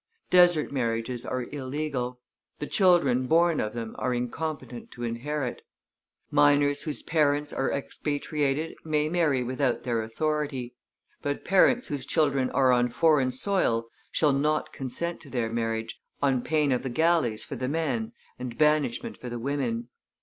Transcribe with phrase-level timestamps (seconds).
[0.31, 2.19] Desert marriages are illegal;
[2.57, 5.61] the children born of them are incompetent to inherit.
[6.31, 10.73] Minors whose parents are expatriated may marry without their authority;
[11.21, 16.41] but parents whose children are on foreign soil shall not consent to their marriage, on
[16.41, 19.89] pain of the galleys for the men and banishment for the women.